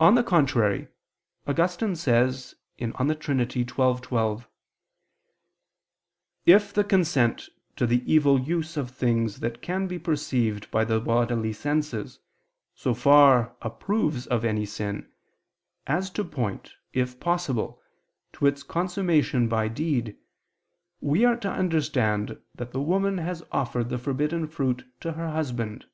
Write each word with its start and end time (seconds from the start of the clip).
On 0.00 0.16
the 0.16 0.24
contrary, 0.24 0.88
Augustine 1.46 1.94
says 1.94 2.56
(De 2.76 3.14
Trin. 3.14 3.48
xii, 3.48 3.64
12): 3.64 4.48
"If 6.44 6.74
the 6.74 6.82
consent 6.82 7.48
to 7.76 7.86
the 7.86 8.02
evil 8.12 8.40
use 8.40 8.76
of 8.76 8.90
things 8.90 9.38
that 9.38 9.62
can 9.62 9.86
be 9.86 10.00
perceived 10.00 10.68
by 10.72 10.84
the 10.84 10.98
bodily 10.98 11.52
senses, 11.52 12.18
so 12.74 12.94
far 12.94 13.54
approves 13.62 14.26
of 14.26 14.44
any 14.44 14.66
sin, 14.66 15.08
as 15.86 16.10
to 16.10 16.24
point, 16.24 16.72
if 16.92 17.20
possible, 17.20 17.80
to 18.32 18.46
its 18.46 18.64
consummation 18.64 19.46
by 19.46 19.68
deed, 19.68 20.16
we 21.00 21.24
are 21.24 21.36
to 21.36 21.48
understand 21.48 22.40
that 22.56 22.72
the 22.72 22.82
woman 22.82 23.18
has 23.18 23.44
offered 23.52 23.88
the 23.88 23.98
forbidden 23.98 24.48
fruit 24.48 24.84
to 24.98 25.12
her 25.12 25.30
husband." 25.30 25.86